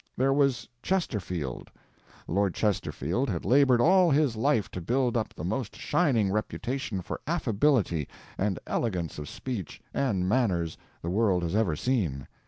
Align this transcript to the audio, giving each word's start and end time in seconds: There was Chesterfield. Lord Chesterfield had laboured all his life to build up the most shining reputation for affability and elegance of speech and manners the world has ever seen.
There 0.17 0.33
was 0.33 0.67
Chesterfield. 0.81 1.69
Lord 2.27 2.55
Chesterfield 2.55 3.29
had 3.29 3.45
laboured 3.45 3.79
all 3.79 4.09
his 4.09 4.35
life 4.35 4.71
to 4.71 4.81
build 4.81 5.15
up 5.15 5.31
the 5.31 5.43
most 5.43 5.75
shining 5.75 6.31
reputation 6.31 7.03
for 7.03 7.21
affability 7.27 8.07
and 8.35 8.57
elegance 8.65 9.19
of 9.19 9.29
speech 9.29 9.79
and 9.93 10.27
manners 10.27 10.75
the 11.03 11.11
world 11.11 11.43
has 11.43 11.53
ever 11.55 11.75
seen. 11.75 12.27